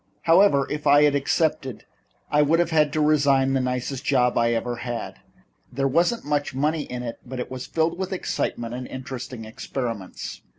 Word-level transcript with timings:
However, 0.23 0.65
if 0.71 0.87
I 0.87 1.03
had 1.03 1.13
accepted 1.13 1.85
I 2.31 2.41
would 2.41 2.57
have 2.57 2.71
had 2.71 2.91
to 2.93 2.99
resign 2.99 3.53
the 3.53 3.59
nicest 3.61 4.03
job 4.03 4.35
I 4.35 4.51
ever 4.51 4.77
had. 4.77 5.19
There 5.71 5.87
wasn't 5.87 6.25
much 6.25 6.55
money 6.55 6.85
in 6.85 7.03
it, 7.03 7.19
but 7.23 7.39
it 7.39 7.51
was 7.51 7.67
filled 7.67 7.99
with 7.99 8.11
excitement 8.11 8.73
and 8.73 8.87
interesting 8.87 9.45
experiments. 9.45 10.41